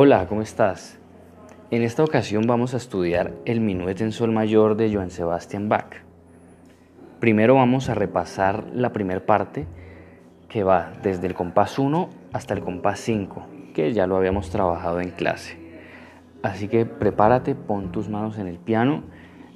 Hola, 0.00 0.28
¿cómo 0.28 0.42
estás? 0.42 0.96
En 1.72 1.82
esta 1.82 2.04
ocasión 2.04 2.46
vamos 2.46 2.72
a 2.72 2.76
estudiar 2.76 3.32
el 3.46 3.60
Minuet 3.60 4.00
en 4.00 4.12
Sol 4.12 4.30
Mayor 4.30 4.76
de 4.76 4.94
Johann 4.94 5.10
Sebastian 5.10 5.68
Bach. 5.68 5.92
Primero 7.18 7.56
vamos 7.56 7.88
a 7.88 7.96
repasar 7.96 8.66
la 8.72 8.92
primera 8.92 9.26
parte 9.26 9.66
que 10.48 10.62
va 10.62 10.92
desde 11.02 11.26
el 11.26 11.34
compás 11.34 11.80
1 11.80 12.10
hasta 12.32 12.54
el 12.54 12.60
compás 12.60 13.00
5, 13.00 13.44
que 13.74 13.92
ya 13.92 14.06
lo 14.06 14.16
habíamos 14.16 14.50
trabajado 14.50 15.00
en 15.00 15.10
clase. 15.10 15.58
Así 16.44 16.68
que 16.68 16.86
prepárate, 16.86 17.56
pon 17.56 17.90
tus 17.90 18.08
manos 18.08 18.38
en 18.38 18.46
el 18.46 18.58
piano, 18.58 19.02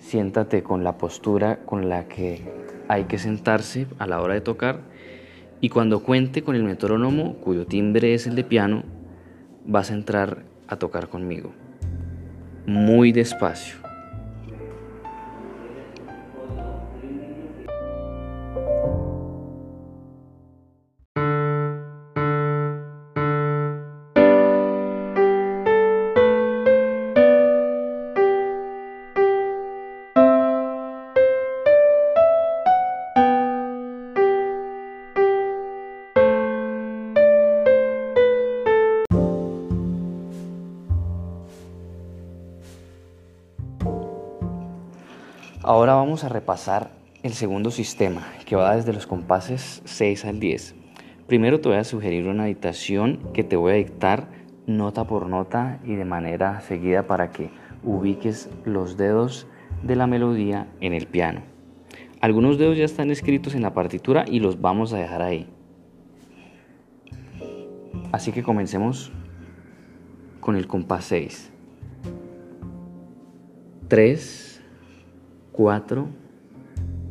siéntate 0.01 0.65
con 0.65 0.83
la 0.83 0.99
postura 0.99 1.61
con 1.65 1.89
la 1.89 2.09
que 2.09 2.43
hay 2.89 3.05
que 3.05 3.19
sentarse 3.19 3.87
a 4.01 4.09
la 4.09 4.21
hora 4.21 4.35
de 4.35 4.41
tocar 4.41 4.81
y 5.61 5.69
cuando 5.69 6.03
cuente 6.03 6.43
con 6.43 6.57
el 6.57 6.65
metrónomo, 6.65 7.35
cuyo 7.35 7.65
timbre 7.65 8.15
es 8.15 8.27
el 8.27 8.35
de 8.35 8.43
piano, 8.43 8.83
vas 9.65 9.91
a 9.91 9.95
entrar 9.95 10.45
a 10.69 10.77
tocar 10.77 11.09
conmigo. 11.09 11.53
Muy 12.67 13.13
despacio. 13.13 13.82
Ahora 45.65 45.95
vamos 45.95 46.25
a 46.25 46.29
repasar 46.29 46.91
el 47.23 47.35
segundo 47.35 47.71
sistema, 47.71 48.27
que 48.47 48.57
va 48.57 48.75
desde 48.75 48.93
los 48.93 49.07
compases 49.07 49.81
6 49.85 50.25
al 50.25 50.41
10. 50.41 50.75
Primero 51.29 51.61
te 51.61 51.69
voy 51.69 51.79
a 51.79 51.85
sugerir 51.85 52.27
una 52.27 52.47
dictación 52.47 53.21
que 53.33 53.45
te 53.45 53.55
voy 53.55 53.73
a 53.73 53.77
dictar 53.77 54.27
nota 54.67 55.07
por 55.07 55.29
nota 55.29 55.79
y 55.85 55.95
de 55.95 56.05
manera 56.05 56.61
seguida 56.63 57.07
para 57.07 57.31
que 57.31 57.51
ubiques 57.85 58.51
los 58.65 58.97
dedos 58.97 59.47
de 59.85 59.95
la 59.95 60.09
melodía 60.09 60.67
en 60.81 60.95
el 60.95 61.07
piano. 61.07 61.43
Algunos 62.21 62.59
dedos 62.59 62.77
ya 62.77 62.85
están 62.85 63.13
escritos 63.13 63.55
en 63.55 63.63
la 63.63 63.73
partitura 63.73 64.25
y 64.27 64.41
los 64.41 64.61
vamos 64.61 64.93
a 64.93 64.99
dejar 64.99 65.23
ahí. 65.23 65.49
Así 68.11 68.33
que 68.33 68.43
comencemos 68.43 69.13
con 70.41 70.57
el 70.57 70.67
compás 70.67 71.05
6. 71.05 71.53
3 73.87 74.52
4, 75.53 76.09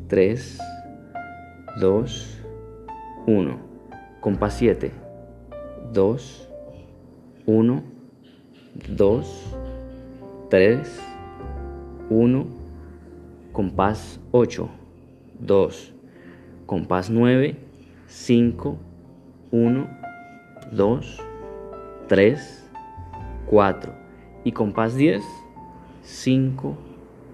3, 0.07 0.59
2, 1.79 2.43
1. 3.27 3.57
Compás 4.19 4.53
7. 4.55 4.91
2, 5.93 6.49
1, 7.45 7.83
2, 8.89 9.55
3, 10.49 10.99
1. 12.09 12.45
Compás 13.51 14.19
8. 14.31 14.69
2. 15.39 15.93
Compás 16.65 17.09
9, 17.09 17.55
5, 18.07 18.77
1, 19.51 19.87
2, 20.71 21.19
3, 22.07 22.71
4. 23.45 23.93
Y 24.43 24.51
compás 24.51 24.95
10, 24.95 25.23
5, 26.01 26.77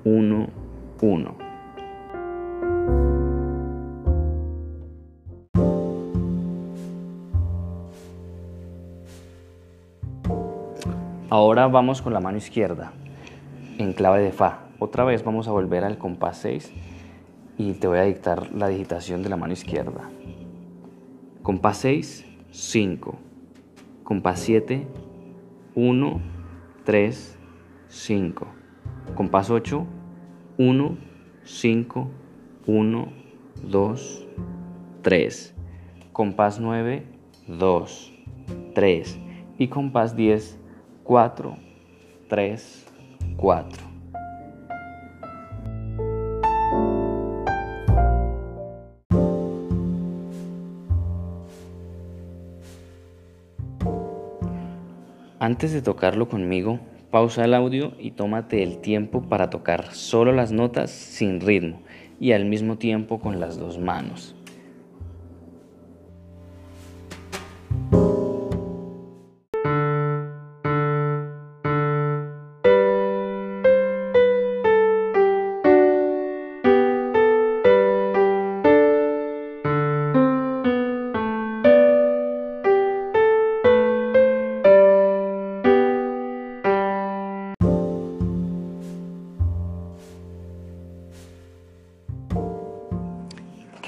1, 0.03 0.66
1. 1.01 1.47
Ahora 11.29 11.67
vamos 11.67 12.01
con 12.01 12.13
la 12.13 12.21
mano 12.21 12.37
izquierda 12.37 12.93
en 13.77 13.93
clave 13.93 14.21
de 14.21 14.31
Fa. 14.31 14.67
Otra 14.79 15.03
vez 15.03 15.23
vamos 15.23 15.47
a 15.47 15.51
volver 15.51 15.83
al 15.83 15.97
compás 15.97 16.37
6 16.37 16.71
y 17.57 17.73
te 17.73 17.87
voy 17.87 17.97
a 17.97 18.03
dictar 18.03 18.51
la 18.53 18.67
digitación 18.69 19.23
de 19.23 19.29
la 19.29 19.37
mano 19.37 19.53
izquierda. 19.53 20.09
Compás 21.43 21.77
6, 21.77 22.25
5. 22.51 23.15
Compás 24.03 24.39
7, 24.39 24.87
1, 25.75 26.21
3, 26.85 27.39
5. 27.87 28.47
Compás 29.15 29.49
8, 29.49 29.85
1, 30.59 30.97
5, 31.43 32.09
1, 32.65 33.07
2, 33.63 34.27
3. 35.03 35.53
Compás 36.11 36.59
9, 36.59 37.03
2, 37.47 38.13
3. 38.73 39.19
Y 39.59 39.67
compás 39.67 40.15
10, 40.15 40.59
4, 41.03 41.55
3, 42.27 42.85
4. 43.37 43.87
Antes 55.39 55.71
de 55.71 55.83
tocarlo 55.83 56.27
conmigo, 56.27 56.79
Pausa 57.11 57.45
el 57.45 57.53
audio 57.53 57.93
y 57.99 58.11
tómate 58.11 58.63
el 58.63 58.79
tiempo 58.79 59.21
para 59.21 59.49
tocar 59.49 59.93
solo 59.93 60.33
las 60.33 60.51
notas 60.51 60.91
sin 60.91 61.39
ritmo 61.39 61.79
y 62.19 62.33
al 62.33 62.45
mismo 62.45 62.77
tiempo 62.77 63.19
con 63.19 63.39
las 63.39 63.57
dos 63.57 63.79
manos. 63.79 64.36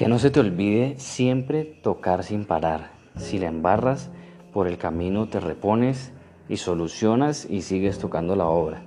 Que 0.00 0.08
no 0.08 0.18
se 0.18 0.30
te 0.30 0.40
olvide 0.40 0.94
siempre 0.96 1.62
tocar 1.66 2.24
sin 2.24 2.46
parar. 2.46 2.90
Si 3.16 3.38
la 3.38 3.48
embarras, 3.48 4.10
por 4.50 4.66
el 4.66 4.78
camino 4.78 5.28
te 5.28 5.40
repones 5.40 6.14
y 6.48 6.56
solucionas 6.56 7.44
y 7.44 7.60
sigues 7.60 7.98
tocando 7.98 8.34
la 8.34 8.46
obra. 8.46 8.80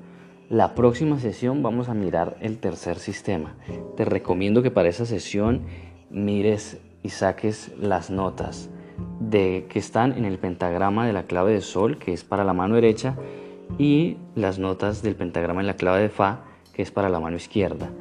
La 0.50 0.74
próxima 0.74 1.20
sesión 1.20 1.62
vamos 1.62 1.88
a 1.88 1.94
mirar 1.94 2.36
el 2.40 2.58
tercer 2.58 2.98
sistema. 2.98 3.56
Te 3.96 4.06
recomiendo 4.06 4.64
que 4.64 4.72
para 4.72 4.90
esa 4.90 5.06
sesión 5.06 5.62
mires 6.10 6.82
y 7.04 7.10
saques 7.10 7.72
las 7.80 8.10
notas 8.10 8.72
de 9.20 9.68
que 9.70 9.78
están 9.78 10.18
en 10.18 10.26
el 10.26 10.40
pentagrama 10.40 11.06
de 11.06 11.14
la 11.14 11.26
clave 11.26 11.54
de 11.54 11.62
sol, 11.62 12.00
que 12.00 12.12
es 12.12 12.24
para 12.24 12.44
la 12.44 12.54
mano 12.54 12.74
derecha, 12.74 13.16
y 13.78 14.18
las 14.34 14.58
notas 14.58 15.04
del 15.04 15.16
pentagrama 15.16 15.62
en 15.62 15.68
la 15.68 15.76
clave 15.76 16.02
de 16.02 16.10
fa, 16.10 16.46
que 16.74 16.82
es 16.82 16.90
para 16.90 17.10
la 17.10 17.20
mano 17.20 17.38
izquierda. 17.38 17.92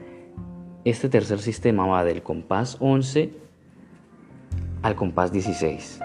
Este 0.84 1.08
tercer 1.08 1.38
sistema 1.38 1.86
va 1.86 2.02
del 2.02 2.24
compás 2.24 2.76
11 2.80 3.32
al 4.82 4.96
compás 4.96 5.30
16. 5.30 6.00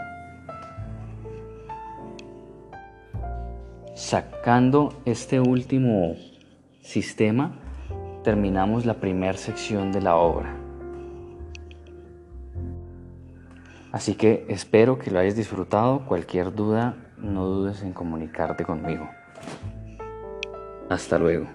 Sacando 3.96 4.94
este 5.06 5.40
último 5.40 6.16
sistema, 6.82 7.58
terminamos 8.24 8.86
la 8.86 8.94
primera 8.94 9.36
sección 9.36 9.92
de 9.92 10.02
la 10.02 10.16
obra. 10.16 10.56
Así 13.92 14.14
que 14.14 14.46
espero 14.48 15.00
que 15.00 15.10
lo 15.10 15.18
hayas 15.18 15.36
disfrutado. 15.36 16.06
Cualquier 16.06 16.54
duda, 16.54 16.98
no 17.18 17.48
dudes 17.48 17.82
en 17.82 17.94
comunicarte 17.94 18.64
conmigo. 18.64 19.10
Hasta 20.88 21.18
luego. 21.18 21.48